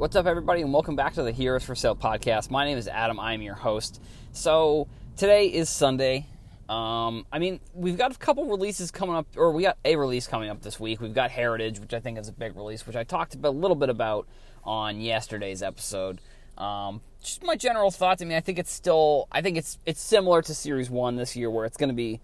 What's 0.00 0.16
up, 0.16 0.24
everybody, 0.24 0.62
and 0.62 0.72
welcome 0.72 0.96
back 0.96 1.12
to 1.16 1.22
the 1.22 1.30
Heroes 1.30 1.62
for 1.62 1.74
Sale 1.74 1.94
podcast. 1.94 2.50
My 2.50 2.64
name 2.64 2.78
is 2.78 2.88
Adam. 2.88 3.20
I'm 3.20 3.42
your 3.42 3.54
host. 3.54 4.00
So 4.32 4.88
today 5.14 5.48
is 5.48 5.68
Sunday. 5.68 6.24
Um, 6.70 7.26
I 7.30 7.38
mean, 7.38 7.60
we've 7.74 7.98
got 7.98 8.10
a 8.10 8.16
couple 8.16 8.46
releases 8.46 8.90
coming 8.90 9.14
up, 9.14 9.26
or 9.36 9.52
we 9.52 9.62
got 9.62 9.76
a 9.84 9.96
release 9.96 10.26
coming 10.26 10.48
up 10.48 10.62
this 10.62 10.80
week. 10.80 11.02
We've 11.02 11.12
got 11.12 11.30
Heritage, 11.30 11.80
which 11.80 11.92
I 11.92 12.00
think 12.00 12.18
is 12.18 12.28
a 12.28 12.32
big 12.32 12.56
release, 12.56 12.86
which 12.86 12.96
I 12.96 13.04
talked 13.04 13.36
a 13.42 13.50
little 13.50 13.74
bit 13.74 13.90
about 13.90 14.26
on 14.64 15.02
yesterday's 15.02 15.62
episode. 15.62 16.22
Um, 16.56 17.02
just 17.22 17.42
my 17.42 17.56
general 17.56 17.90
thoughts. 17.90 18.22
I 18.22 18.24
mean, 18.24 18.38
I 18.38 18.40
think 18.40 18.58
it's 18.58 18.72
still, 18.72 19.28
I 19.30 19.42
think 19.42 19.58
it's 19.58 19.76
it's 19.84 20.00
similar 20.00 20.40
to 20.40 20.54
Series 20.54 20.88
One 20.88 21.16
this 21.16 21.36
year, 21.36 21.50
where 21.50 21.66
it's 21.66 21.76
going 21.76 21.90
to 21.90 21.94
be. 21.94 22.22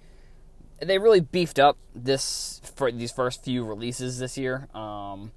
They 0.81 0.97
really 0.97 1.21
beefed 1.21 1.59
up 1.59 1.77
this 1.95 2.63
for 2.75 2.91
these 2.91 3.13
first 3.13 3.45
few 3.45 3.67
releases 3.67 4.19
this 4.19 4.39
year. 4.39 4.67
Um, 4.75 5.33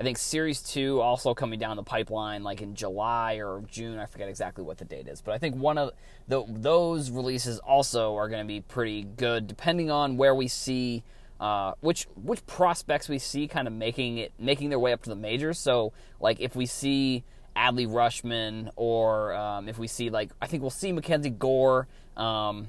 I 0.00 0.02
think 0.02 0.16
Series 0.16 0.62
2 0.62 0.98
also 0.98 1.34
coming 1.34 1.58
down 1.60 1.76
the 1.76 1.82
pipeline 1.82 2.42
like 2.42 2.62
in 2.62 2.74
July 2.74 3.34
or 3.34 3.62
June. 3.70 3.98
I 3.98 4.06
forget 4.06 4.30
exactly 4.30 4.64
what 4.64 4.78
the 4.78 4.86
date 4.86 5.06
is. 5.06 5.20
But 5.20 5.34
I 5.34 5.38
think 5.38 5.56
one 5.56 5.76
of 5.76 5.90
the, 6.26 6.42
those 6.48 7.10
releases 7.10 7.58
also 7.58 8.16
are 8.16 8.30
going 8.30 8.40
to 8.40 8.48
be 8.48 8.62
pretty 8.62 9.02
good 9.02 9.46
depending 9.46 9.90
on 9.90 10.16
where 10.16 10.34
we 10.34 10.48
see 10.48 11.04
uh, 11.38 11.72
which 11.80 12.06
which 12.16 12.46
prospects 12.46 13.10
we 13.10 13.18
see 13.18 13.46
kind 13.46 13.68
of 13.68 13.74
making 13.74 14.16
it 14.16 14.32
making 14.38 14.70
their 14.70 14.78
way 14.78 14.94
up 14.94 15.02
to 15.02 15.10
the 15.10 15.16
majors. 15.16 15.58
So 15.58 15.92
like 16.18 16.40
if 16.40 16.56
we 16.56 16.64
see 16.64 17.22
Adley 17.54 17.86
Rutschman 17.86 18.70
or 18.76 19.34
um, 19.34 19.68
if 19.68 19.78
we 19.78 19.86
see 19.86 20.08
like 20.08 20.30
I 20.40 20.46
think 20.46 20.62
we'll 20.62 20.70
see 20.70 20.92
Mackenzie 20.92 21.28
Gore. 21.28 21.88
Um, 22.16 22.68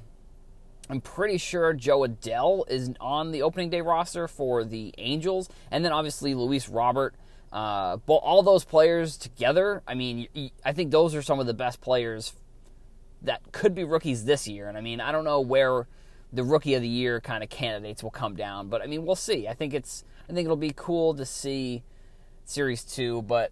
I'm 0.90 1.00
pretty 1.00 1.38
sure 1.38 1.74
Jo 1.74 2.02
Adell 2.02 2.70
is 2.70 2.92
on 3.00 3.32
the 3.32 3.44
opening 3.44 3.70
day 3.70 3.80
roster 3.80 4.28
for 4.28 4.66
the 4.66 4.94
Angels, 4.98 5.48
and 5.72 5.86
then 5.86 5.94
obviously 5.94 6.36
Luis 6.36 6.68
Robert. 6.68 7.16
Uh, 7.52 7.98
but 8.06 8.16
all 8.16 8.44
those 8.44 8.64
players 8.64 9.18
together, 9.18 9.84
I 9.86 9.94
mean, 9.94 10.28
I 10.64 10.72
think 10.72 10.92
those 10.92 11.14
are 11.16 11.22
some 11.22 11.40
of 11.40 11.48
the 11.48 11.54
best 11.54 11.82
players 11.82 12.34
that 13.22 13.42
could 13.52 13.76
be 13.76 13.84
rookies 13.84 14.26
this 14.26 14.48
year. 14.48 14.70
And 14.70 14.78
I 14.78 14.82
mean, 14.82 15.02
I 15.02 15.12
don't 15.12 15.26
know 15.26 15.42
where 15.42 15.88
the 16.34 16.44
rookie 16.44 16.76
of 16.76 16.82
the 16.82 16.88
year 16.88 17.20
kind 17.20 17.44
of 17.44 17.50
candidates 17.50 18.02
will 18.04 18.12
come 18.12 18.36
down, 18.36 18.70
but 18.70 18.82
I 18.82 18.88
mean, 18.88 19.06
we'll 19.06 19.16
see. 19.16 19.48
I 19.48 19.54
think 19.54 19.74
it's, 19.74 20.04
I 20.30 20.34
think 20.34 20.46
it'll 20.46 20.56
be 20.56 20.74
cool 20.76 21.14
to 21.16 21.26
see 21.26 21.84
Series 22.46 22.84
Two, 22.84 23.22
but 23.24 23.52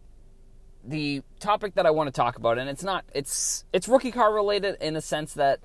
the 0.83 1.21
topic 1.39 1.75
that 1.75 1.85
I 1.85 1.91
want 1.91 2.07
to 2.07 2.11
talk 2.13 2.37
about, 2.37 2.57
and 2.57 2.69
it's 2.69 2.83
not, 2.83 3.03
it's 3.13 3.65
it's 3.73 3.87
rookie 3.87 4.11
car 4.11 4.33
related 4.33 4.77
in 4.81 4.95
a 4.95 5.01
sense 5.01 5.33
that 5.33 5.59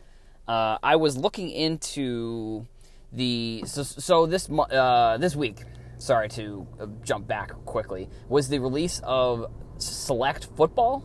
uh, 0.48 0.78
I 0.82 0.96
was 0.96 1.16
looking 1.16 1.50
into 1.50 2.66
the 3.12 3.62
so, 3.64 3.84
so 3.84 4.26
this 4.26 4.50
uh, 4.50 5.16
this 5.18 5.36
week. 5.36 5.62
Sorry 6.04 6.28
to 6.28 6.66
uh, 6.78 6.86
jump 7.02 7.26
back 7.26 7.52
quickly. 7.64 8.10
Was 8.28 8.50
the 8.50 8.58
release 8.58 9.00
of 9.04 9.50
Select 9.78 10.48
Football? 10.54 11.02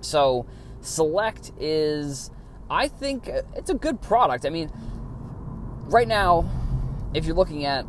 So 0.00 0.46
Select 0.80 1.52
is, 1.60 2.32
I 2.68 2.88
think, 2.88 3.28
uh, 3.28 3.42
it's 3.54 3.70
a 3.70 3.74
good 3.74 4.02
product. 4.02 4.44
I 4.44 4.50
mean, 4.50 4.68
right 5.84 6.08
now, 6.08 6.44
if 7.14 7.24
you're 7.24 7.36
looking 7.36 7.64
at 7.66 7.86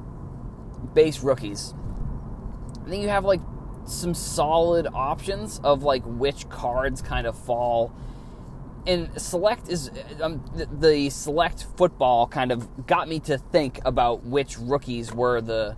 base 0.94 1.22
rookies, 1.22 1.74
I 2.86 2.90
think 2.90 3.02
you 3.02 3.10
have 3.10 3.26
like 3.26 3.42
some 3.86 4.14
solid 4.14 4.86
options 4.94 5.60
of 5.64 5.82
like 5.82 6.04
which 6.06 6.48
cards 6.50 7.02
kind 7.02 7.26
of 7.26 7.36
fall 7.36 7.96
and 8.86 9.10
select 9.20 9.70
is 9.70 9.90
um, 10.22 10.44
the, 10.56 10.68
the, 10.68 11.10
select 11.10 11.66
football 11.78 12.28
kind 12.28 12.52
of 12.52 12.88
got 12.88 13.08
me 13.08 13.20
to 13.20 13.38
think 13.40 13.80
about 13.86 14.24
which 14.24 14.58
rookies 14.60 15.14
were 15.14 15.42
the 15.42 15.78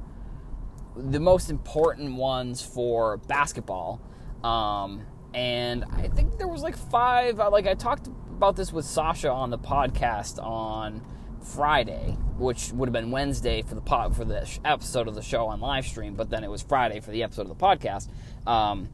the 0.95 1.19
most 1.19 1.49
important 1.49 2.15
ones 2.15 2.61
for 2.61 3.17
basketball. 3.17 4.01
Um, 4.43 5.05
and 5.33 5.83
i 5.93 6.07
think 6.09 6.37
there 6.37 6.47
was 6.47 6.61
like 6.61 6.77
five 6.77 7.39
uh, 7.39 7.49
like 7.49 7.65
i 7.65 7.73
talked 7.73 8.07
about 8.07 8.55
this 8.55 8.71
with 8.71 8.85
sasha 8.85 9.31
on 9.31 9.49
the 9.49 9.57
podcast 9.57 10.41
on 10.43 11.01
friday 11.41 12.15
which 12.37 12.71
would 12.71 12.87
have 12.87 12.93
been 12.93 13.11
wednesday 13.11 13.61
for 13.61 13.75
the 13.75 13.81
pod 13.81 14.15
for 14.15 14.25
the 14.25 14.47
episode 14.63 15.07
of 15.07 15.15
the 15.15 15.21
show 15.21 15.47
on 15.47 15.59
live 15.59 15.85
stream 15.85 16.13
but 16.13 16.29
then 16.29 16.43
it 16.43 16.49
was 16.49 16.61
friday 16.61 16.99
for 16.99 17.11
the 17.11 17.23
episode 17.23 17.43
of 17.43 17.49
the 17.49 17.55
podcast. 17.55 18.09
Um, 18.47 18.89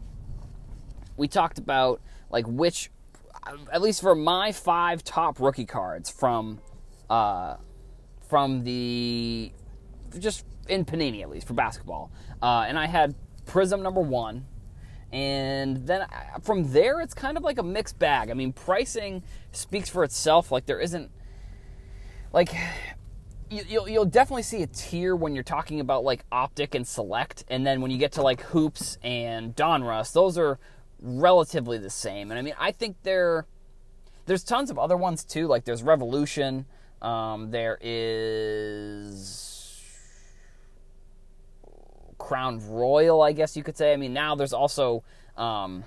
we 1.17 1.27
talked 1.27 1.57
about 1.57 2.01
like 2.31 2.45
which 2.47 2.89
at 3.71 3.81
least 3.81 4.01
for 4.01 4.15
my 4.15 4.51
five 4.51 5.03
top 5.03 5.39
rookie 5.39 5.65
cards 5.65 6.09
from 6.09 6.59
uh, 7.09 7.55
from 8.27 8.63
the 8.63 9.51
just 10.17 10.45
in 10.69 10.85
Panini 10.85 11.21
at 11.21 11.29
least 11.29 11.47
for 11.47 11.53
basketball, 11.53 12.11
uh, 12.41 12.65
and 12.67 12.77
I 12.77 12.87
had 12.87 13.15
Prism 13.45 13.81
number 13.81 14.01
one, 14.01 14.45
and 15.11 15.87
then 15.87 16.05
from 16.43 16.71
there 16.71 17.01
it's 17.01 17.13
kind 17.13 17.35
of 17.37 17.43
like 17.43 17.57
a 17.57 17.63
mixed 17.63 17.97
bag. 17.97 18.29
I 18.29 18.33
mean, 18.33 18.53
pricing 18.53 19.23
speaks 19.51 19.89
for 19.89 20.03
itself. 20.03 20.51
Like 20.51 20.65
there 20.65 20.79
isn't 20.79 21.09
like 22.31 22.53
you'll 23.49 23.89
you'll 23.89 24.05
definitely 24.05 24.43
see 24.43 24.61
a 24.61 24.67
tier 24.67 25.15
when 25.15 25.33
you're 25.33 25.43
talking 25.43 25.79
about 25.79 26.03
like 26.03 26.23
optic 26.31 26.75
and 26.75 26.87
select, 26.87 27.43
and 27.49 27.65
then 27.65 27.81
when 27.81 27.91
you 27.91 27.97
get 27.97 28.11
to 28.13 28.21
like 28.21 28.41
hoops 28.41 28.97
and 29.01 29.55
Donruss, 29.55 30.13
those 30.13 30.37
are 30.37 30.59
relatively 31.01 31.77
the 31.77 31.89
same. 31.89 32.29
And 32.31 32.37
I 32.37 32.41
mean, 32.41 32.55
I 32.59 32.71
think 32.71 32.97
there 33.03 33.47
there's 34.25 34.43
tons 34.43 34.69
of 34.69 34.77
other 34.77 34.97
ones 34.97 35.23
too. 35.23 35.47
Like 35.47 35.65
there's 35.65 35.83
Revolution. 35.83 36.65
Um, 37.01 37.51
there 37.51 37.77
is 37.81 39.58
Crown 42.19 42.61
Royal, 42.69 43.21
I 43.23 43.31
guess 43.31 43.57
you 43.57 43.63
could 43.63 43.77
say. 43.77 43.93
I 43.93 43.97
mean, 43.97 44.13
now 44.13 44.35
there's 44.35 44.53
also 44.53 45.03
um, 45.35 45.83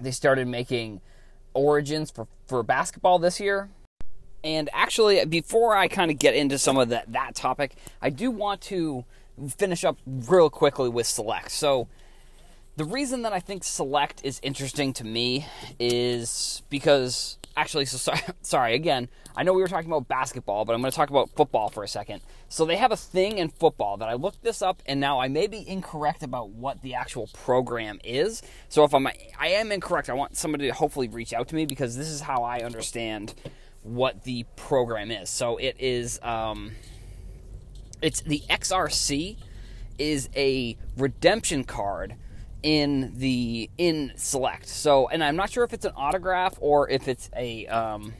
they 0.00 0.10
started 0.10 0.48
making 0.48 1.00
Origins 1.52 2.10
for 2.10 2.26
for 2.46 2.62
basketball 2.64 3.20
this 3.20 3.38
year. 3.38 3.68
And 4.42 4.68
actually, 4.72 5.24
before 5.24 5.76
I 5.76 5.88
kind 5.88 6.10
of 6.10 6.18
get 6.18 6.34
into 6.34 6.58
some 6.58 6.76
of 6.76 6.88
that 6.88 7.12
that 7.12 7.34
topic, 7.34 7.76
I 8.02 8.10
do 8.10 8.30
want 8.30 8.60
to 8.62 9.04
finish 9.56 9.84
up 9.84 9.98
real 10.06 10.50
quickly 10.50 10.88
with 10.88 11.06
Select. 11.06 11.50
So 11.50 11.88
the 12.76 12.84
reason 12.84 13.22
that 13.22 13.32
I 13.32 13.40
think 13.40 13.62
Select 13.64 14.20
is 14.24 14.40
interesting 14.42 14.92
to 14.94 15.04
me 15.04 15.46
is 15.78 16.62
because 16.70 17.38
actually, 17.56 17.84
so 17.84 17.96
sorry, 17.96 18.20
sorry 18.42 18.74
again. 18.74 19.08
I 19.36 19.42
know 19.42 19.52
we 19.52 19.62
were 19.62 19.68
talking 19.68 19.90
about 19.90 20.08
basketball, 20.08 20.64
but 20.64 20.74
I'm 20.74 20.80
going 20.80 20.90
to 20.90 20.96
talk 20.96 21.10
about 21.10 21.30
football 21.30 21.68
for 21.68 21.84
a 21.84 21.88
second. 21.88 22.20
So 22.48 22.64
they 22.64 22.76
have 22.76 22.92
a 22.92 22.96
thing 22.96 23.38
in 23.38 23.48
football 23.48 23.96
that 23.98 24.08
I 24.08 24.14
looked 24.14 24.42
this 24.42 24.62
up, 24.62 24.82
and 24.86 25.00
now 25.00 25.20
I 25.20 25.28
may 25.28 25.46
be 25.46 25.68
incorrect 25.68 26.22
about 26.22 26.50
what 26.50 26.82
the 26.82 26.94
actual 26.94 27.28
program 27.32 28.00
is. 28.04 28.42
So 28.68 28.84
if 28.84 28.94
I'm, 28.94 29.06
I 29.06 29.48
am 29.48 29.72
incorrect, 29.72 30.10
I 30.10 30.14
want 30.14 30.36
somebody 30.36 30.66
to 30.68 30.74
hopefully 30.74 31.08
reach 31.08 31.32
out 31.32 31.48
to 31.48 31.54
me 31.54 31.66
because 31.66 31.96
this 31.96 32.08
is 32.08 32.20
how 32.20 32.42
I 32.42 32.60
understand 32.60 33.34
what 33.82 34.24
the 34.24 34.44
program 34.56 35.10
is. 35.10 35.30
So 35.30 35.56
it 35.56 35.76
is, 35.78 36.20
um, 36.22 36.72
it's 38.02 38.20
the 38.20 38.42
XRC 38.50 39.36
is 39.98 40.28
a 40.34 40.76
redemption 40.96 41.64
card 41.64 42.16
in 42.64 43.12
the 43.18 43.70
in 43.76 44.10
select. 44.16 44.66
So, 44.66 45.06
and 45.08 45.22
I'm 45.22 45.36
not 45.36 45.50
sure 45.50 45.64
if 45.64 45.74
it's 45.74 45.84
an 45.84 45.92
autograph 45.94 46.56
or 46.60 46.88
if 46.88 47.08
it's 47.08 47.30
a 47.36 47.66
um, 47.66 48.14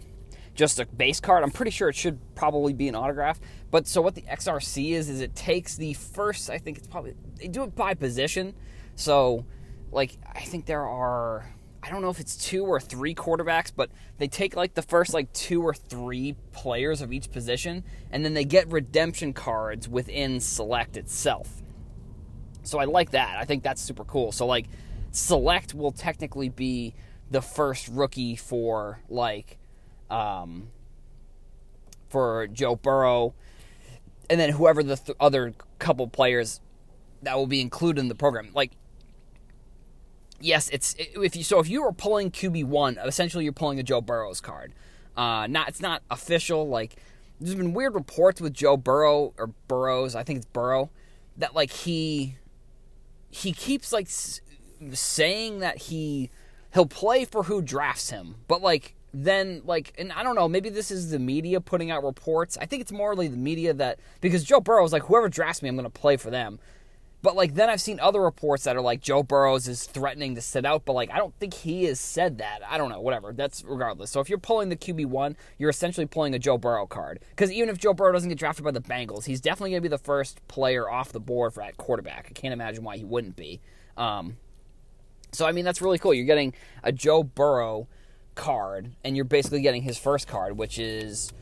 just 0.54 0.78
a 0.78 0.84
base 0.84 1.18
card. 1.18 1.42
I'm 1.42 1.50
pretty 1.50 1.70
sure 1.70 1.88
it 1.88 1.96
should 1.96 2.20
probably 2.34 2.74
be 2.74 2.86
an 2.86 2.94
autograph. 2.94 3.40
But 3.70 3.88
so 3.88 4.02
what 4.02 4.14
the 4.14 4.20
XRC 4.22 4.92
is 4.92 5.08
is 5.08 5.22
it 5.22 5.34
takes 5.34 5.76
the 5.76 5.94
first. 5.94 6.50
I 6.50 6.58
think 6.58 6.76
it's 6.76 6.86
probably 6.86 7.14
they 7.36 7.48
do 7.48 7.64
it 7.64 7.74
by 7.74 7.94
position. 7.94 8.54
So, 8.96 9.46
like 9.90 10.18
I 10.32 10.40
think 10.40 10.66
there 10.66 10.86
are. 10.86 11.50
I 11.82 11.90
don't 11.90 12.00
know 12.00 12.08
if 12.08 12.20
it's 12.20 12.36
two 12.36 12.64
or 12.64 12.80
three 12.80 13.14
quarterbacks, 13.14 13.70
but 13.74 13.90
they 14.18 14.28
take 14.28 14.56
like 14.56 14.74
the 14.74 14.82
first 14.82 15.14
like 15.14 15.32
two 15.32 15.62
or 15.62 15.74
three 15.74 16.36
players 16.52 17.00
of 17.00 17.14
each 17.14 17.30
position, 17.30 17.82
and 18.10 18.22
then 18.24 18.34
they 18.34 18.44
get 18.44 18.70
redemption 18.70 19.32
cards 19.32 19.88
within 19.88 20.40
select 20.40 20.98
itself. 20.98 21.62
So 22.64 22.78
I 22.78 22.84
like 22.84 23.10
that. 23.10 23.36
I 23.38 23.44
think 23.44 23.62
that's 23.62 23.80
super 23.80 24.04
cool. 24.04 24.32
So 24.32 24.46
like 24.46 24.66
select 25.10 25.74
will 25.74 25.92
technically 25.92 26.48
be 26.48 26.94
the 27.30 27.40
first 27.40 27.88
rookie 27.88 28.36
for 28.36 29.00
like 29.08 29.58
um 30.10 30.68
for 32.08 32.46
Joe 32.48 32.76
Burrow 32.76 33.34
and 34.28 34.40
then 34.40 34.50
whoever 34.50 34.82
the 34.82 34.96
th- 34.96 35.16
other 35.20 35.54
couple 35.78 36.08
players 36.08 36.60
that 37.22 37.36
will 37.36 37.46
be 37.46 37.60
included 37.60 38.00
in 38.00 38.08
the 38.08 38.14
program. 38.14 38.50
Like 38.54 38.72
yes, 40.40 40.68
it's 40.70 40.94
if 40.98 41.36
you 41.36 41.44
so 41.44 41.58
if 41.60 41.68
you 41.68 41.82
are 41.84 41.92
pulling 41.92 42.30
QB1, 42.30 43.04
essentially 43.06 43.44
you're 43.44 43.52
pulling 43.52 43.78
a 43.78 43.82
Joe 43.82 44.00
Burrow's 44.00 44.40
card. 44.40 44.72
Uh 45.16 45.46
not 45.46 45.68
it's 45.68 45.80
not 45.80 46.02
official 46.10 46.66
like 46.68 46.96
there's 47.40 47.56
been 47.56 47.74
weird 47.74 47.94
reports 47.94 48.40
with 48.40 48.54
Joe 48.54 48.76
Burrow 48.76 49.34
or 49.36 49.48
Burrows, 49.68 50.14
I 50.14 50.22
think 50.22 50.38
it's 50.38 50.46
Burrow, 50.46 50.90
that 51.36 51.54
like 51.54 51.70
he 51.70 52.36
he 53.34 53.52
keeps 53.52 53.92
like 53.92 54.06
saying 54.08 55.58
that 55.58 55.76
he 55.78 56.30
he'll 56.72 56.86
play 56.86 57.24
for 57.24 57.42
who 57.42 57.60
drafts 57.60 58.10
him, 58.10 58.36
but 58.46 58.62
like 58.62 58.94
then 59.12 59.60
like 59.64 59.92
and 59.98 60.12
I 60.12 60.22
don't 60.22 60.36
know, 60.36 60.48
maybe 60.48 60.68
this 60.68 60.92
is 60.92 61.10
the 61.10 61.18
media 61.18 61.60
putting 61.60 61.90
out 61.90 62.04
reports. 62.04 62.56
I 62.60 62.66
think 62.66 62.80
it's 62.82 62.92
morally 62.92 63.26
the 63.26 63.36
media 63.36 63.74
that 63.74 63.98
because 64.20 64.44
Joe 64.44 64.60
Burrow 64.60 64.84
is 64.84 64.92
like 64.92 65.02
whoever 65.04 65.28
drafts 65.28 65.62
me, 65.62 65.68
I'm 65.68 65.74
going 65.74 65.82
to 65.84 65.90
play 65.90 66.16
for 66.16 66.30
them. 66.30 66.60
But 67.24 67.36
like 67.36 67.54
then 67.54 67.70
I've 67.70 67.80
seen 67.80 67.98
other 68.00 68.20
reports 68.20 68.64
that 68.64 68.76
are 68.76 68.82
like 68.82 69.00
Joe 69.00 69.22
Burrows 69.22 69.66
is 69.66 69.84
threatening 69.84 70.34
to 70.34 70.42
sit 70.42 70.66
out, 70.66 70.84
but 70.84 70.92
like 70.92 71.10
I 71.10 71.16
don't 71.16 71.34
think 71.38 71.54
he 71.54 71.84
has 71.84 71.98
said 71.98 72.36
that. 72.36 72.60
I 72.68 72.76
don't 72.76 72.90
know, 72.90 73.00
whatever. 73.00 73.32
That's 73.32 73.64
regardless. 73.64 74.10
So 74.10 74.20
if 74.20 74.28
you're 74.28 74.36
pulling 74.36 74.68
the 74.68 74.76
QB 74.76 75.06
one, 75.06 75.34
you're 75.56 75.70
essentially 75.70 76.04
pulling 76.04 76.34
a 76.34 76.38
Joe 76.38 76.58
Burrow 76.58 76.86
card. 76.86 77.20
Because 77.30 77.50
even 77.50 77.70
if 77.70 77.78
Joe 77.78 77.94
Burrow 77.94 78.12
doesn't 78.12 78.28
get 78.28 78.36
drafted 78.36 78.62
by 78.62 78.72
the 78.72 78.82
Bengals, 78.82 79.24
he's 79.24 79.40
definitely 79.40 79.70
going 79.70 79.80
to 79.80 79.88
be 79.88 79.96
the 79.96 79.96
first 79.96 80.46
player 80.48 80.90
off 80.90 81.12
the 81.12 81.20
board 81.20 81.54
for 81.54 81.60
that 81.60 81.78
quarterback. 81.78 82.26
I 82.28 82.32
can't 82.34 82.52
imagine 82.52 82.84
why 82.84 82.98
he 82.98 83.04
wouldn't 83.04 83.36
be. 83.36 83.62
Um, 83.96 84.36
so 85.32 85.46
I 85.46 85.52
mean 85.52 85.64
that's 85.64 85.80
really 85.80 85.98
cool. 85.98 86.12
You're 86.12 86.26
getting 86.26 86.52
a 86.82 86.92
Joe 86.92 87.22
Burrow 87.22 87.88
card, 88.34 88.90
and 89.02 89.16
you're 89.16 89.24
basically 89.24 89.62
getting 89.62 89.80
his 89.80 89.96
first 89.96 90.28
card, 90.28 90.58
which 90.58 90.78
is 90.78 91.32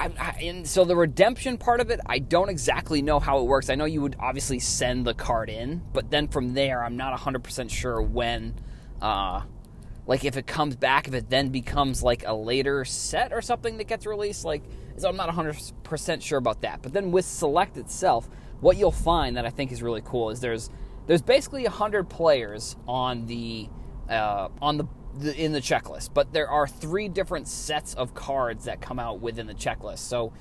I, 0.00 0.10
I, 0.18 0.30
and 0.44 0.66
so 0.66 0.86
the 0.86 0.96
redemption 0.96 1.58
part 1.58 1.80
of 1.80 1.90
it, 1.90 2.00
I 2.06 2.20
don't 2.20 2.48
exactly 2.48 3.02
know 3.02 3.20
how 3.20 3.40
it 3.40 3.44
works. 3.44 3.68
I 3.68 3.74
know 3.74 3.84
you 3.84 4.00
would 4.00 4.16
obviously 4.18 4.58
send 4.58 5.06
the 5.06 5.12
card 5.12 5.50
in, 5.50 5.82
but 5.92 6.10
then 6.10 6.26
from 6.26 6.54
there, 6.54 6.82
I'm 6.82 6.96
not 6.96 7.18
100% 7.18 7.70
sure 7.70 8.00
when, 8.00 8.54
uh, 9.02 9.42
like 10.06 10.24
if 10.24 10.38
it 10.38 10.46
comes 10.46 10.74
back, 10.74 11.06
if 11.06 11.12
it 11.12 11.28
then 11.28 11.50
becomes 11.50 12.02
like 12.02 12.24
a 12.26 12.32
later 12.32 12.82
set 12.86 13.34
or 13.34 13.42
something 13.42 13.76
that 13.76 13.88
gets 13.88 14.06
released. 14.06 14.42
Like, 14.42 14.62
so 14.96 15.06
I'm 15.06 15.16
not 15.16 15.28
100% 15.28 16.22
sure 16.22 16.38
about 16.38 16.62
that. 16.62 16.80
But 16.80 16.94
then 16.94 17.12
with 17.12 17.26
Select 17.26 17.76
itself, 17.76 18.26
what 18.60 18.78
you'll 18.78 18.90
find 18.90 19.36
that 19.36 19.44
I 19.44 19.50
think 19.50 19.70
is 19.70 19.82
really 19.82 20.02
cool 20.02 20.30
is 20.30 20.40
there's 20.40 20.70
there's 21.06 21.22
basically 21.22 21.64
100 21.64 22.08
players 22.08 22.76
on 22.86 23.26
the 23.26 23.68
uh, 24.08 24.48
on 24.62 24.78
the 24.78 24.84
the, 25.18 25.36
in 25.36 25.52
the 25.52 25.60
checklist, 25.60 26.14
but 26.14 26.32
there 26.32 26.48
are 26.48 26.66
three 26.66 27.08
different 27.08 27.48
sets 27.48 27.94
of 27.94 28.14
cards 28.14 28.64
that 28.64 28.80
come 28.80 28.98
out 28.98 29.20
within 29.20 29.46
the 29.46 29.54
checklist. 29.54 29.98
So 29.98 30.32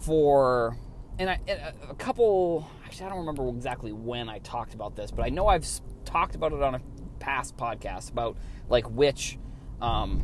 for 0.00 0.76
and, 1.18 1.30
a 1.30 1.94
couple 1.96 2.68
actually 2.84 3.06
I 3.06 3.08
don't 3.10 3.18
remember 3.18 3.48
exactly 3.48 3.92
when 3.92 4.28
I 4.28 4.38
talked 4.38 4.74
about 4.74 4.96
this, 4.96 5.10
but 5.10 5.24
I 5.24 5.28
know 5.28 5.46
I've 5.46 5.66
talked 6.04 6.34
about 6.34 6.52
it 6.52 6.62
on 6.62 6.74
a 6.74 6.80
past 7.18 7.56
podcast 7.56 8.10
about 8.10 8.36
like 8.68 8.88
which 8.90 9.38
um, 9.80 10.22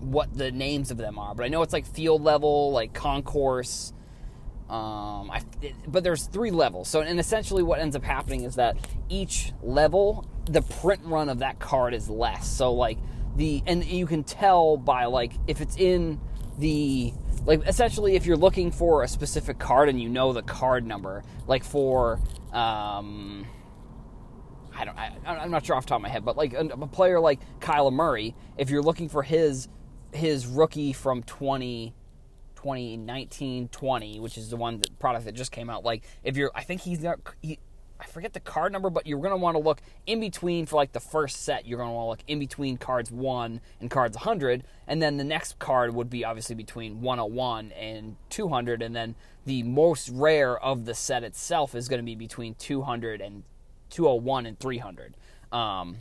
what 0.00 0.36
the 0.36 0.50
names 0.50 0.90
of 0.90 0.96
them 0.96 1.18
are, 1.18 1.34
but 1.34 1.44
I 1.44 1.48
know 1.48 1.62
it's 1.62 1.72
like 1.72 1.86
field 1.86 2.22
level, 2.22 2.72
like 2.72 2.92
concourse. 2.92 3.92
Um, 4.74 5.30
I, 5.30 5.42
but 5.86 6.02
there's 6.02 6.26
three 6.26 6.50
levels. 6.50 6.88
So, 6.88 7.00
and 7.00 7.20
essentially, 7.20 7.62
what 7.62 7.78
ends 7.78 7.94
up 7.94 8.02
happening 8.02 8.42
is 8.42 8.56
that 8.56 8.76
each 9.08 9.52
level 9.62 10.26
the 10.46 10.62
print 10.62 11.00
run 11.04 11.28
of 11.28 11.38
that 11.38 11.60
card 11.60 11.94
is 11.94 12.10
less. 12.10 12.48
So 12.48 12.72
like 12.72 12.98
the 13.36 13.62
and 13.66 13.84
you 13.84 14.06
can 14.06 14.24
tell 14.24 14.76
by 14.76 15.04
like 15.04 15.32
if 15.46 15.60
it's 15.60 15.76
in 15.76 16.20
the 16.58 17.14
like 17.46 17.66
essentially 17.68 18.16
if 18.16 18.26
you're 18.26 18.36
looking 18.36 18.72
for 18.72 19.04
a 19.04 19.08
specific 19.08 19.58
card 19.60 19.88
and 19.88 20.02
you 20.02 20.08
know 20.08 20.32
the 20.32 20.42
card 20.42 20.84
number, 20.84 21.22
like 21.46 21.62
for 21.62 22.20
um 22.52 23.46
I 24.76 24.84
don't 24.84 24.98
I, 24.98 25.12
I'm 25.24 25.52
not 25.52 25.64
sure 25.64 25.76
off 25.76 25.86
top 25.86 25.96
of 25.96 26.02
my 26.02 26.08
head, 26.08 26.24
but 26.24 26.36
like 26.36 26.52
a, 26.52 26.66
a 26.66 26.86
player 26.88 27.20
like 27.20 27.38
Kyler 27.60 27.92
Murray, 27.92 28.34
if 28.58 28.70
you're 28.70 28.82
looking 28.82 29.08
for 29.08 29.22
his 29.22 29.68
his 30.12 30.46
rookie 30.48 30.92
from 30.92 31.22
20 31.22 31.94
2019 32.64 33.68
20, 33.68 34.20
which 34.20 34.38
is 34.38 34.48
the 34.48 34.56
one 34.56 34.78
that 34.78 34.98
product 34.98 35.26
that 35.26 35.34
just 35.34 35.52
came 35.52 35.68
out. 35.68 35.84
Like 35.84 36.02
if 36.22 36.36
you're, 36.36 36.50
I 36.54 36.62
think 36.62 36.80
he's 36.80 37.00
not. 37.00 37.20
He, 37.42 37.58
I 38.00 38.06
forget 38.06 38.32
the 38.32 38.40
card 38.40 38.72
number, 38.72 38.90
but 38.90 39.06
you're 39.06 39.20
going 39.20 39.30
to 39.30 39.36
want 39.36 39.54
to 39.54 39.62
look 39.62 39.80
in 40.04 40.18
between 40.18 40.66
for 40.66 40.76
like 40.76 40.92
the 40.92 41.00
first 41.00 41.44
set. 41.44 41.64
You're 41.64 41.78
going 41.78 41.90
to 41.90 41.94
want 41.94 42.06
to 42.06 42.10
look 42.10 42.24
in 42.26 42.38
between 42.38 42.76
cards 42.76 43.10
1 43.10 43.60
and 43.80 43.90
cards 43.90 44.16
100, 44.16 44.64
and 44.88 45.00
then 45.00 45.16
the 45.16 45.24
next 45.24 45.58
card 45.58 45.94
would 45.94 46.10
be 46.10 46.24
obviously 46.24 46.56
between 46.56 47.00
101 47.02 47.70
and 47.72 48.16
200, 48.30 48.82
and 48.82 48.96
then 48.96 49.14
the 49.46 49.62
most 49.62 50.08
rare 50.08 50.58
of 50.58 50.86
the 50.86 50.94
set 50.94 51.22
itself 51.22 51.74
is 51.74 51.88
going 51.88 52.00
to 52.00 52.04
be 52.04 52.16
between 52.16 52.54
200 52.56 53.20
and 53.20 53.44
201 53.90 54.46
and 54.46 54.58
300. 54.58 55.16
Um, 55.52 55.98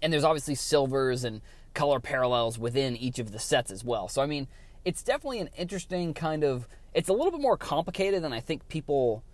and 0.00 0.12
there's 0.12 0.24
obviously 0.24 0.54
silvers 0.54 1.22
and 1.22 1.42
color 1.74 2.00
parallels 2.00 2.58
within 2.58 2.96
each 2.96 3.18
of 3.18 3.32
the 3.32 3.38
sets 3.38 3.70
as 3.70 3.84
well. 3.84 4.08
So 4.08 4.22
I 4.22 4.26
mean, 4.26 4.48
it's 4.84 5.02
definitely 5.02 5.40
an 5.40 5.50
interesting 5.56 6.14
kind 6.14 6.44
of. 6.44 6.68
It's 6.92 7.08
a 7.08 7.12
little 7.12 7.32
bit 7.32 7.40
more 7.40 7.56
complicated 7.56 8.22
than 8.22 8.32
I 8.32 8.40
think 8.40 8.68
people 8.68 9.24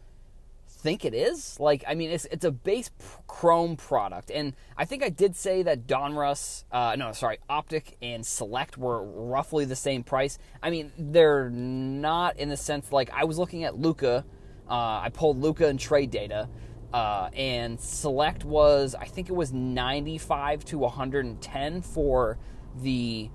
think 0.80 1.04
it 1.04 1.14
is. 1.14 1.58
Like, 1.60 1.84
I 1.86 1.94
mean, 1.94 2.10
it's 2.10 2.24
it's 2.26 2.44
a 2.44 2.50
base 2.50 2.90
Chrome 3.26 3.76
product, 3.76 4.30
and 4.30 4.54
I 4.76 4.84
think 4.84 5.02
I 5.02 5.08
did 5.08 5.36
say 5.36 5.62
that 5.62 5.86
Donruss, 5.86 6.64
uh, 6.72 6.96
no, 6.98 7.12
sorry, 7.12 7.38
Optic 7.48 7.96
and 8.00 8.24
Select 8.24 8.78
were 8.78 9.02
roughly 9.02 9.64
the 9.64 9.76
same 9.76 10.02
price. 10.02 10.38
I 10.62 10.70
mean, 10.70 10.92
they're 10.98 11.50
not 11.50 12.38
in 12.38 12.48
the 12.48 12.56
sense 12.56 12.92
like 12.92 13.10
I 13.12 13.24
was 13.24 13.38
looking 13.38 13.64
at 13.64 13.78
Luka. 13.78 14.24
Uh, 14.68 15.00
I 15.02 15.10
pulled 15.12 15.38
Luka 15.38 15.66
and 15.66 15.78
trade 15.78 16.10
data, 16.10 16.48
uh, 16.92 17.28
and 17.34 17.80
Select 17.80 18.44
was 18.44 18.94
I 18.98 19.06
think 19.06 19.28
it 19.28 19.34
was 19.34 19.52
95 19.52 20.64
to 20.66 20.78
110 20.78 21.82
for 21.82 22.38
the 22.82 23.30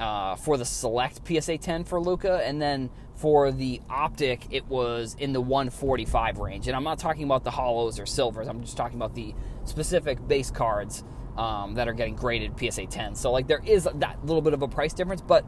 uh, 0.00 0.34
for 0.34 0.56
the 0.56 0.64
select 0.64 1.20
PSA 1.26 1.58
10 1.58 1.84
for 1.84 2.00
Luka, 2.00 2.42
and 2.44 2.60
then 2.60 2.90
for 3.14 3.52
the 3.52 3.82
optic, 3.90 4.46
it 4.50 4.66
was 4.66 5.14
in 5.18 5.34
the 5.34 5.40
145 5.40 6.38
range. 6.38 6.66
And 6.66 6.74
I'm 6.74 6.84
not 6.84 6.98
talking 6.98 7.24
about 7.24 7.44
the 7.44 7.50
holos 7.50 8.00
or 8.00 8.06
silvers. 8.06 8.48
I'm 8.48 8.62
just 8.62 8.78
talking 8.78 8.96
about 8.96 9.14
the 9.14 9.34
specific 9.64 10.26
base 10.26 10.50
cards 10.50 11.04
um, 11.36 11.74
that 11.74 11.86
are 11.86 11.92
getting 11.92 12.16
graded 12.16 12.58
PSA 12.58 12.86
10. 12.86 13.14
So 13.14 13.30
like 13.30 13.46
there 13.46 13.62
is 13.64 13.86
that 13.94 14.24
little 14.24 14.40
bit 14.40 14.54
of 14.54 14.62
a 14.62 14.68
price 14.68 14.94
difference, 14.94 15.20
but 15.20 15.44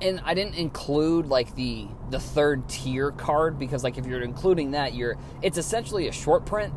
and 0.00 0.20
I 0.24 0.34
didn't 0.34 0.54
include 0.54 1.26
like 1.26 1.56
the 1.56 1.88
the 2.10 2.20
third 2.20 2.68
tier 2.68 3.10
card 3.10 3.58
because 3.58 3.82
like 3.82 3.98
if 3.98 4.06
you're 4.06 4.22
including 4.22 4.70
that, 4.72 4.94
you're 4.94 5.18
it's 5.42 5.58
essentially 5.58 6.06
a 6.06 6.12
short 6.12 6.46
print. 6.46 6.72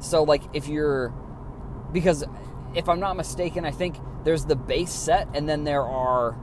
So 0.00 0.24
like 0.24 0.42
if 0.52 0.66
you're 0.66 1.14
because 1.92 2.24
if 2.74 2.88
I'm 2.88 3.00
not 3.00 3.16
mistaken, 3.16 3.64
I 3.64 3.70
think 3.70 3.96
there's 4.24 4.44
the 4.44 4.56
base 4.56 4.92
set, 4.92 5.28
and 5.34 5.48
then 5.48 5.64
there 5.64 5.82
are. 5.82 6.36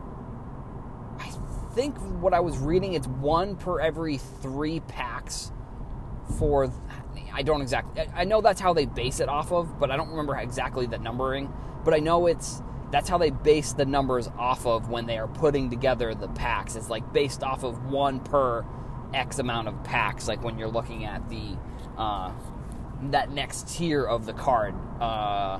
I 1.20 1.30
think 1.76 1.98
what 2.22 2.34
I 2.34 2.40
was 2.40 2.58
reading, 2.58 2.94
it's 2.94 3.08
one 3.08 3.56
per 3.56 3.80
every 3.80 4.18
three 4.18 4.80
packs 4.82 5.52
for. 6.38 6.72
I 7.34 7.44
don't 7.44 7.62
exactly. 7.62 8.04
I 8.14 8.24
know 8.24 8.42
that's 8.42 8.62
how 8.62 8.74
they 8.74 8.86
base 8.86 9.20
it 9.20 9.30
off 9.30 9.52
of, 9.52 9.80
but 9.80 9.92
I 9.92 9.98
don't 9.98 10.10
remember 10.10 10.36
exactly 10.38 10.86
the 10.86 10.98
numbering. 10.98 11.52
But 11.84 11.94
I 11.94 12.00
know 12.00 12.28
it's 12.28 12.62
that's 12.92 13.10
how 13.10 13.18
they 13.18 13.30
base 13.30 13.74
the 13.74 13.86
numbers 13.86 14.30
off 14.38 14.66
of 14.66 14.90
when 14.90 15.06
they 15.06 15.18
are 15.18 15.28
putting 15.28 15.70
together 15.70 16.14
the 16.14 16.28
packs. 16.28 16.76
It's 16.76 16.90
like 16.90 17.14
based 17.14 17.44
off 17.44 17.64
of 17.64 17.86
one 17.86 18.20
per 18.20 18.66
X 19.14 19.40
amount 19.40 19.68
of 19.68 19.84
packs. 19.84 20.28
Like 20.28 20.44
when 20.44 20.58
you're 20.58 20.70
looking 20.70 21.06
at 21.06 21.30
the 21.30 21.58
uh, 21.98 22.32
that 23.04 23.32
next 23.32 23.70
tier 23.70 24.04
of 24.04 24.26
the 24.26 24.34
card. 24.34 24.76
Uh, 25.00 25.60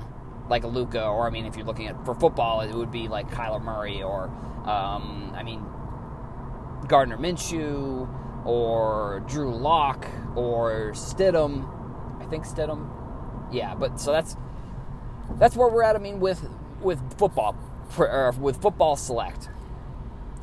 like 0.52 0.64
a 0.64 0.68
Luka, 0.68 1.04
or 1.04 1.26
I 1.26 1.30
mean, 1.30 1.46
if 1.46 1.56
you're 1.56 1.66
looking 1.66 1.88
at 1.88 2.04
for 2.04 2.14
football, 2.14 2.60
it 2.60 2.72
would 2.74 2.92
be 2.92 3.08
like 3.08 3.30
Kyler 3.30 3.60
Murray, 3.60 4.02
or 4.02 4.24
um, 4.66 5.32
I 5.34 5.42
mean, 5.42 5.64
Gardner 6.86 7.16
Minshew, 7.16 8.06
or 8.44 9.24
Drew 9.26 9.56
Lock, 9.56 10.06
or 10.36 10.92
Stidham. 10.92 11.66
I 12.20 12.26
think 12.26 12.44
Stidham. 12.44 12.88
Yeah, 13.50 13.74
but 13.74 13.98
so 13.98 14.12
that's 14.12 14.36
that's 15.38 15.56
where 15.56 15.68
we're 15.68 15.82
at. 15.82 15.96
I 15.96 15.98
mean, 15.98 16.20
with 16.20 16.46
with 16.82 17.00
football, 17.18 17.56
with 18.38 18.60
football 18.60 18.96
select. 18.96 19.48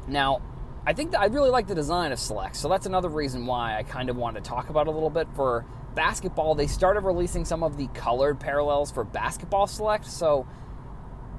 Now, 0.08 0.42
I 0.88 0.94
think 0.94 1.16
I 1.16 1.26
really 1.26 1.52
like 1.52 1.68
the 1.68 1.76
design 1.76 2.12
of 2.12 2.20
select, 2.20 2.56
so 2.56 2.68
that's 2.68 2.88
another 2.88 3.10
reason 3.10 3.46
why 3.46 3.78
I 3.78 3.84
kind 3.84 4.10
of 4.10 4.18
wanted 4.18 4.44
to 4.44 4.50
talk 4.50 4.70
about 4.70 4.88
it 4.88 4.90
a 4.90 4.92
little 4.92 5.12
bit 5.12 5.28
for 5.36 5.66
basketball, 5.96 6.56
they 6.56 6.68
started 6.68 7.02
releasing 7.02 7.46
some 7.46 7.64
of 7.64 7.78
the 7.78 7.88
colored 7.90 8.40
parallels 8.40 8.92
for 8.92 9.04
basketball 9.04 9.68
select. 9.68 10.06
So 10.06 10.48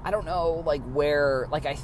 I 0.04 0.11
don't 0.11 0.25
know, 0.25 0.62
like 0.66 0.83
where, 0.83 1.47
like 1.50 1.66
I, 1.66 1.76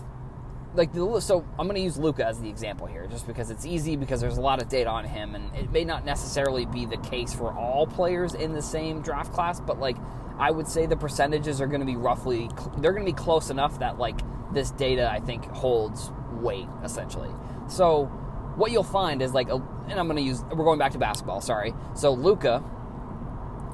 like 0.74 0.92
the 0.92 1.20
so 1.20 1.44
I'm 1.58 1.66
going 1.66 1.76
to 1.76 1.82
use 1.82 1.96
Luka 1.96 2.26
as 2.26 2.40
the 2.40 2.48
example 2.48 2.86
here, 2.86 3.06
just 3.06 3.26
because 3.26 3.50
it's 3.50 3.64
easy 3.64 3.96
because 3.96 4.20
there's 4.20 4.36
a 4.36 4.42
lot 4.42 4.60
of 4.60 4.68
data 4.68 4.90
on 4.90 5.04
him, 5.04 5.34
and 5.34 5.54
it 5.56 5.70
may 5.70 5.84
not 5.84 6.04
necessarily 6.04 6.66
be 6.66 6.84
the 6.84 6.98
case 6.98 7.32
for 7.32 7.52
all 7.52 7.86
players 7.86 8.34
in 8.34 8.52
the 8.52 8.62
same 8.62 9.00
draft 9.00 9.32
class, 9.32 9.60
but 9.60 9.80
like 9.80 9.96
I 10.38 10.50
would 10.50 10.68
say 10.68 10.86
the 10.86 10.96
percentages 10.96 11.60
are 11.60 11.66
going 11.66 11.80
to 11.80 11.86
be 11.86 11.96
roughly, 11.96 12.50
they're 12.78 12.92
going 12.92 13.06
to 13.06 13.12
be 13.12 13.16
close 13.16 13.48
enough 13.50 13.78
that 13.78 13.98
like 13.98 14.20
this 14.52 14.70
data 14.70 15.10
I 15.10 15.20
think 15.20 15.46
holds 15.46 16.10
weight 16.32 16.68
essentially. 16.84 17.30
So 17.68 18.10
what 18.56 18.72
you'll 18.72 18.82
find 18.82 19.22
is 19.22 19.32
like, 19.32 19.48
a, 19.48 19.62
and 19.88 19.98
I'm 19.98 20.06
going 20.06 20.16
to 20.16 20.22
use, 20.22 20.42
we're 20.50 20.64
going 20.64 20.78
back 20.78 20.92
to 20.92 20.98
basketball, 20.98 21.40
sorry. 21.40 21.74
So 21.94 22.12
Luka, 22.12 22.62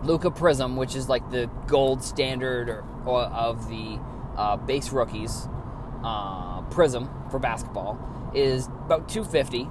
Luka 0.02 0.30
Prism, 0.30 0.76
which 0.76 0.94
is 0.96 1.08
like 1.08 1.30
the 1.30 1.48
gold 1.66 2.02
standard 2.02 2.68
or, 2.68 2.84
or 3.06 3.22
of 3.22 3.68
the 3.68 3.98
uh, 4.36 4.56
base 4.56 4.90
rookies, 4.90 5.48
uh, 6.02 6.62
Prism 6.62 7.08
for 7.30 7.38
basketball, 7.38 7.98
is 8.34 8.66
about 8.66 9.08
250. 9.08 9.68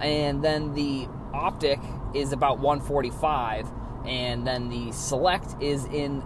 And 0.00 0.42
then 0.42 0.74
the 0.74 1.08
Optic 1.32 1.80
is 2.14 2.32
about 2.32 2.58
145. 2.58 3.70
And 4.04 4.46
then 4.46 4.68
the 4.68 4.92
Select 4.92 5.60
is 5.60 5.84
in 5.86 6.22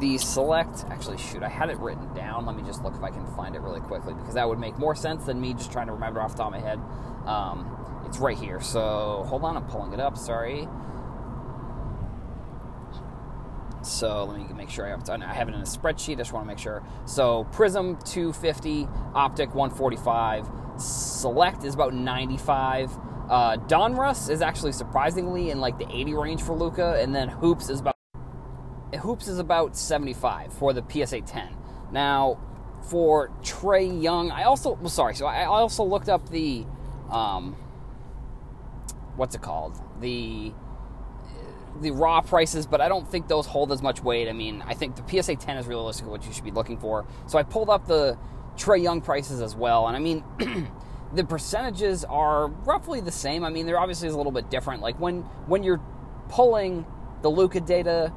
the 0.00 0.18
Select. 0.18 0.84
Actually, 0.90 1.18
shoot, 1.18 1.42
I 1.42 1.48
had 1.48 1.70
it 1.70 1.78
written 1.78 2.12
down. 2.14 2.46
Let 2.46 2.56
me 2.56 2.62
just 2.62 2.82
look 2.82 2.94
if 2.94 3.02
I 3.02 3.10
can 3.10 3.26
find 3.34 3.54
it 3.54 3.60
really 3.60 3.80
quickly 3.80 4.14
because 4.14 4.34
that 4.34 4.48
would 4.48 4.58
make 4.58 4.78
more 4.78 4.94
sense 4.94 5.24
than 5.24 5.40
me 5.40 5.54
just 5.54 5.72
trying 5.72 5.86
to 5.86 5.92
remember 5.92 6.20
off 6.20 6.32
the 6.32 6.38
top 6.38 6.54
of 6.54 6.60
my 6.60 6.66
head. 6.66 6.80
Um, 7.26 8.04
it's 8.06 8.18
right 8.18 8.36
here. 8.36 8.60
So 8.60 9.24
hold 9.28 9.44
on, 9.44 9.56
I'm 9.56 9.64
pulling 9.64 9.92
it 9.92 10.00
up. 10.00 10.16
Sorry. 10.16 10.68
So 13.82 14.24
let 14.24 14.38
me 14.38 14.46
make 14.54 14.70
sure 14.70 14.86
I 14.86 14.90
have, 14.90 15.08
I 15.08 15.34
have 15.34 15.48
it 15.48 15.54
in 15.54 15.60
a 15.60 15.64
spreadsheet. 15.64 16.14
I 16.14 16.16
just 16.16 16.32
want 16.32 16.44
to 16.44 16.48
make 16.48 16.58
sure. 16.58 16.82
So 17.04 17.44
Prism 17.52 17.96
250, 18.04 18.88
Optic 19.14 19.54
145, 19.54 20.50
Select 20.78 21.64
is 21.64 21.74
about 21.74 21.94
95. 21.94 22.90
Uh, 23.28 23.56
Donruss 23.68 24.30
is 24.30 24.42
actually 24.42 24.72
surprisingly 24.72 25.50
in 25.50 25.60
like 25.60 25.78
the 25.78 25.86
80 25.90 26.14
range 26.14 26.42
for 26.42 26.54
Luka, 26.54 26.98
and 27.00 27.14
then 27.14 27.28
Hoops 27.28 27.68
is 27.68 27.80
about 27.80 27.93
Hoops 28.96 29.28
is 29.28 29.38
about 29.38 29.76
75 29.76 30.52
for 30.52 30.72
the 30.72 30.82
PSA 30.88 31.22
10. 31.22 31.48
Now, 31.92 32.38
for 32.82 33.30
Trae 33.42 34.02
Young, 34.02 34.30
I 34.30 34.44
also 34.44 34.72
well, 34.72 34.88
sorry, 34.88 35.14
so 35.14 35.26
I 35.26 35.44
also 35.44 35.84
looked 35.84 36.08
up 36.08 36.28
the 36.28 36.66
um, 37.10 37.56
what's 39.16 39.34
it 39.34 39.42
called 39.42 39.80
the 40.00 40.52
the 41.80 41.90
raw 41.90 42.20
prices, 42.20 42.66
but 42.66 42.80
I 42.80 42.88
don't 42.88 43.08
think 43.08 43.26
those 43.26 43.46
hold 43.46 43.72
as 43.72 43.82
much 43.82 44.02
weight. 44.02 44.28
I 44.28 44.32
mean, 44.32 44.62
I 44.66 44.74
think 44.74 44.96
the 44.96 45.22
PSA 45.22 45.36
10 45.36 45.56
is 45.56 45.66
realistically 45.66 46.10
what 46.10 46.24
you 46.24 46.32
should 46.32 46.44
be 46.44 46.52
looking 46.52 46.78
for. 46.78 47.04
So 47.26 47.38
I 47.38 47.42
pulled 47.42 47.68
up 47.68 47.86
the 47.86 48.16
Trae 48.56 48.82
Young 48.82 49.00
prices 49.00 49.40
as 49.40 49.54
well, 49.54 49.86
and 49.86 49.96
I 49.96 50.00
mean. 50.00 50.24
the 51.14 51.22
percentages 51.22 52.04
are 52.04 52.48
roughly 52.48 53.00
the 53.00 53.12
same. 53.12 53.44
I 53.44 53.50
mean, 53.50 53.66
they're 53.66 53.78
obviously 53.78 54.08
a 54.08 54.16
little 54.16 54.32
bit 54.32 54.50
different. 54.50 54.82
Like 54.82 54.98
when 54.98 55.20
when 55.46 55.62
you're 55.62 55.80
pulling 56.28 56.84
the 57.22 57.30
Luka 57.30 57.60
data, 57.60 58.12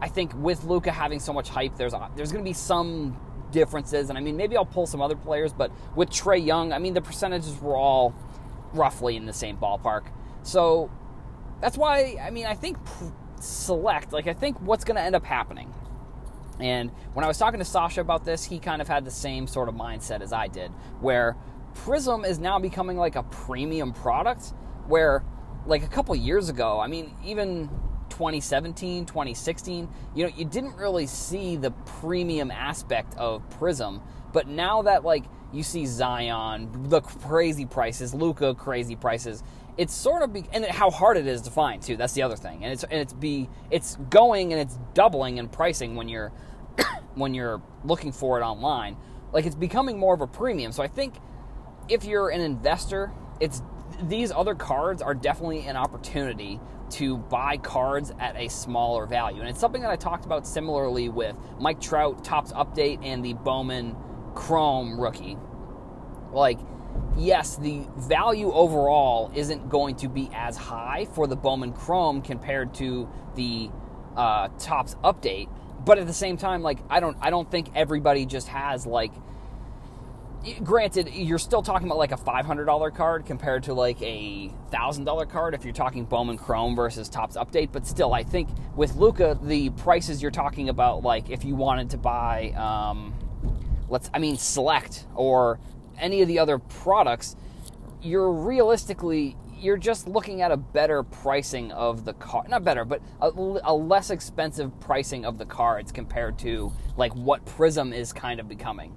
I 0.00 0.08
think 0.08 0.32
with 0.34 0.64
Luka 0.64 0.90
having 0.90 1.20
so 1.20 1.32
much 1.32 1.48
hype, 1.48 1.76
there's 1.76 1.94
uh, 1.94 2.08
there's 2.16 2.32
going 2.32 2.44
to 2.44 2.48
be 2.48 2.54
some 2.54 3.18
differences. 3.50 4.08
And 4.08 4.18
I 4.18 4.20
mean, 4.20 4.36
maybe 4.36 4.56
I'll 4.56 4.64
pull 4.64 4.86
some 4.86 5.02
other 5.02 5.16
players, 5.16 5.52
but 5.52 5.70
with 5.94 6.10
Trae 6.10 6.44
Young, 6.44 6.72
I 6.72 6.78
mean, 6.78 6.94
the 6.94 7.02
percentages 7.02 7.60
were 7.60 7.76
all 7.76 8.14
roughly 8.72 9.16
in 9.16 9.26
the 9.26 9.32
same 9.32 9.56
ballpark. 9.56 10.06
So 10.42 10.90
that's 11.60 11.76
why 11.76 12.16
I 12.22 12.30
mean 12.30 12.46
I 12.46 12.54
think 12.54 12.78
select 13.40 14.12
like 14.12 14.26
I 14.26 14.34
think 14.34 14.60
what's 14.60 14.84
going 14.84 14.96
to 14.96 15.02
end 15.02 15.14
up 15.14 15.24
happening. 15.24 15.72
And 16.58 16.90
when 17.14 17.24
I 17.24 17.28
was 17.28 17.38
talking 17.38 17.58
to 17.58 17.64
Sasha 17.64 18.02
about 18.02 18.24
this, 18.24 18.44
he 18.44 18.58
kind 18.58 18.82
of 18.82 18.88
had 18.88 19.04
the 19.06 19.10
same 19.10 19.46
sort 19.46 19.68
of 19.70 19.74
mindset 19.74 20.20
as 20.20 20.30
I 20.32 20.46
did, 20.46 20.70
where 21.00 21.36
Prism 21.74 22.24
is 22.24 22.38
now 22.38 22.58
becoming 22.58 22.98
like 22.98 23.16
a 23.16 23.22
premium 23.22 23.92
product 23.92 24.52
where 24.86 25.24
like 25.66 25.82
a 25.82 25.88
couple 25.88 26.14
years 26.16 26.48
ago, 26.48 26.80
I 26.80 26.86
mean 26.86 27.14
even 27.24 27.70
2017, 28.20 29.06
2016, 29.06 29.88
you 30.14 30.24
know, 30.24 30.30
you 30.36 30.44
didn't 30.44 30.76
really 30.76 31.06
see 31.06 31.56
the 31.56 31.70
premium 31.70 32.50
aspect 32.50 33.16
of 33.16 33.48
Prism, 33.48 34.02
but 34.34 34.46
now 34.46 34.82
that 34.82 35.04
like 35.04 35.24
you 35.54 35.62
see 35.62 35.86
Zion, 35.86 36.68
the 36.90 37.00
crazy 37.00 37.64
prices, 37.64 38.12
Luka 38.12 38.54
crazy 38.54 38.94
prices, 38.94 39.42
it's 39.78 39.94
sort 39.94 40.20
of 40.20 40.34
be, 40.34 40.44
and 40.52 40.66
how 40.66 40.90
hard 40.90 41.16
it 41.16 41.26
is 41.26 41.40
to 41.42 41.50
find 41.50 41.80
too. 41.80 41.96
That's 41.96 42.12
the 42.12 42.20
other 42.20 42.36
thing, 42.36 42.62
and 42.62 42.70
it's 42.70 42.84
and 42.84 43.00
it's 43.00 43.14
be 43.14 43.48
it's 43.70 43.96
going 44.10 44.52
and 44.52 44.60
it's 44.60 44.78
doubling 44.92 45.38
in 45.38 45.48
pricing 45.48 45.96
when 45.96 46.10
you're 46.10 46.30
when 47.14 47.32
you're 47.32 47.62
looking 47.84 48.12
for 48.12 48.38
it 48.38 48.42
online. 48.42 48.98
Like 49.32 49.46
it's 49.46 49.56
becoming 49.56 49.98
more 49.98 50.12
of 50.12 50.20
a 50.20 50.26
premium. 50.26 50.72
So 50.72 50.82
I 50.82 50.88
think 50.88 51.14
if 51.88 52.04
you're 52.04 52.28
an 52.28 52.42
investor, 52.42 53.12
it's 53.40 53.62
these 54.02 54.30
other 54.30 54.54
cards 54.54 55.00
are 55.00 55.14
definitely 55.14 55.66
an 55.66 55.76
opportunity 55.76 56.60
to 56.92 57.16
buy 57.16 57.56
cards 57.56 58.12
at 58.18 58.36
a 58.36 58.48
smaller 58.48 59.06
value. 59.06 59.40
And 59.40 59.48
it's 59.48 59.60
something 59.60 59.82
that 59.82 59.90
I 59.90 59.96
talked 59.96 60.24
about 60.24 60.46
similarly 60.46 61.08
with 61.08 61.36
Mike 61.58 61.80
Trout, 61.80 62.24
Topps 62.24 62.52
Update, 62.52 63.00
and 63.02 63.24
the 63.24 63.34
Bowman 63.34 63.96
Chrome 64.34 65.00
rookie. 65.00 65.36
Like, 66.32 66.58
yes, 67.16 67.56
the 67.56 67.86
value 67.96 68.52
overall 68.52 69.30
isn't 69.34 69.68
going 69.68 69.96
to 69.96 70.08
be 70.08 70.30
as 70.34 70.56
high 70.56 71.06
for 71.14 71.26
the 71.26 71.36
Bowman 71.36 71.72
Chrome 71.72 72.22
compared 72.22 72.74
to 72.74 73.08
the 73.34 73.70
uh, 74.16 74.48
Topps 74.58 74.94
Update, 75.02 75.48
but 75.84 75.98
at 75.98 76.06
the 76.06 76.12
same 76.12 76.36
time, 76.36 76.62
like 76.62 76.78
I 76.88 77.00
don't, 77.00 77.16
I 77.20 77.30
don't 77.30 77.50
think 77.50 77.70
everybody 77.74 78.26
just 78.26 78.48
has 78.48 78.86
like. 78.86 79.12
Granted, 80.64 81.10
you're 81.12 81.38
still 81.38 81.60
talking 81.60 81.86
about 81.86 81.98
like 81.98 82.12
a 82.12 82.16
$500 82.16 82.94
card 82.94 83.26
compared 83.26 83.62
to 83.64 83.74
like 83.74 84.00
a 84.00 84.50
$1,000 84.72 85.28
card 85.28 85.54
if 85.54 85.64
you're 85.64 85.74
talking 85.74 86.06
Bowman 86.06 86.38
Chrome 86.38 86.74
versus 86.74 87.10
Topps 87.10 87.36
Update, 87.36 87.72
but 87.72 87.86
still, 87.86 88.14
I 88.14 88.22
think 88.22 88.48
with 88.74 88.96
Luka, 88.96 89.38
the 89.42 89.68
prices 89.70 90.22
you're 90.22 90.30
talking 90.30 90.70
about, 90.70 91.02
like 91.02 91.28
if 91.28 91.44
you 91.44 91.56
wanted 91.56 91.90
to 91.90 91.98
buy, 91.98 92.52
um, 92.52 93.12
let's, 93.90 94.08
I 94.14 94.18
mean, 94.18 94.38
Select 94.38 95.04
or 95.14 95.60
any 95.98 96.22
of 96.22 96.28
the 96.28 96.38
other 96.38 96.58
products, 96.58 97.36
you're 98.00 98.32
realistically 98.32 99.36
you're 99.58 99.76
just 99.76 100.08
looking 100.08 100.40
at 100.40 100.50
a 100.50 100.56
better 100.56 101.02
pricing 101.02 101.70
of 101.72 102.06
the 102.06 102.14
car 102.14 102.42
not 102.48 102.64
better 102.64 102.82
but 102.86 103.02
a, 103.20 103.28
a, 103.64 103.74
less 103.74 104.08
expensive 104.08 104.72
pricing 104.80 105.26
of 105.26 105.36
the 105.36 105.44
cards 105.44 105.92
compared 105.92 106.38
to 106.38 106.72
like 106.96 107.14
what 107.14 107.44
prism 107.44 107.92
is 107.92 108.10
kind 108.10 108.40
of 108.40 108.48
becoming 108.48 108.96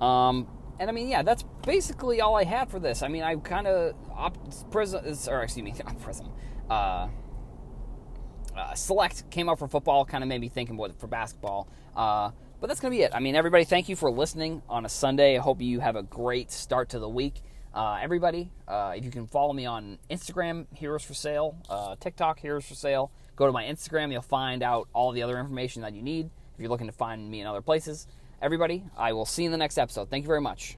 um, 0.00 0.46
and 0.78 0.88
i 0.88 0.92
mean 0.92 1.08
yeah 1.08 1.22
that's 1.22 1.44
basically 1.64 2.20
all 2.20 2.34
i 2.36 2.44
had 2.44 2.70
for 2.70 2.78
this 2.78 3.02
i 3.02 3.08
mean 3.08 3.22
i 3.22 3.34
kind 3.36 3.66
of 3.66 3.94
op- 4.12 4.70
prism 4.70 5.04
or 5.28 5.42
excuse 5.42 5.64
me 5.64 5.74
prism 6.00 6.30
uh, 6.70 7.08
uh, 8.56 8.74
select 8.74 9.30
came 9.30 9.48
up 9.48 9.58
for 9.58 9.68
football 9.68 10.04
kind 10.04 10.24
of 10.24 10.28
made 10.28 10.40
me 10.40 10.48
think 10.48 10.70
about 10.70 10.98
for 10.98 11.06
basketball 11.06 11.68
uh, 11.96 12.30
but 12.60 12.68
that's 12.68 12.80
to 12.80 12.90
be 12.90 13.02
it. 13.02 13.12
I 13.14 13.20
mean, 13.20 13.34
everybody, 13.34 13.64
thank 13.64 13.88
you 13.88 13.96
for 13.96 14.10
listening 14.10 14.62
on 14.68 14.86
a 14.86 14.88
Sunday. 14.88 15.36
I 15.36 15.40
hope 15.40 15.60
you 15.60 15.80
have 15.80 15.96
a 15.96 16.02
great 16.02 16.50
start 16.50 16.88
to 16.90 16.98
the 16.98 17.08
week. 17.08 17.42
Uh, 17.74 17.98
everybody, 18.00 18.50
uh, 18.66 18.94
if 18.96 19.04
you 19.04 19.10
can 19.10 19.26
follow 19.26 19.52
me 19.52 19.66
on 19.66 19.98
Instagram, 20.10 20.66
Heroes 20.74 21.02
for 21.02 21.12
Sale, 21.12 21.54
uh, 21.68 21.96
TikTok, 22.00 22.38
Heroes 22.38 22.64
for 22.64 22.74
Sale, 22.74 23.10
go 23.36 23.44
to 23.44 23.52
my 23.52 23.64
Instagram. 23.64 24.10
You'll 24.10 24.22
find 24.22 24.62
out 24.62 24.88
all 24.94 25.12
the 25.12 25.22
other 25.22 25.38
information 25.38 25.82
that 25.82 25.92
you 25.92 26.00
need 26.00 26.30
if 26.54 26.60
you're 26.60 26.70
looking 26.70 26.86
to 26.86 26.92
find 26.92 27.30
me 27.30 27.42
in 27.42 27.46
other 27.46 27.60
places. 27.60 28.06
Everybody, 28.42 28.84
I 28.98 29.12
will 29.12 29.24
see 29.24 29.44
you 29.44 29.48
in 29.48 29.52
the 29.52 29.58
next 29.58 29.78
episode. 29.78 30.10
Thank 30.10 30.24
you 30.24 30.28
very 30.28 30.40
much. 30.40 30.74